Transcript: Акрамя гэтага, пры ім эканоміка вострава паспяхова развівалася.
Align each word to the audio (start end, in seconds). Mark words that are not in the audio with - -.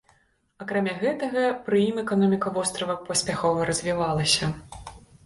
Акрамя 0.63 0.93
гэтага, 1.01 1.43
пры 1.67 1.81
ім 1.89 1.99
эканоміка 2.03 2.53
вострава 2.55 2.95
паспяхова 3.11 3.69
развівалася. 3.71 4.51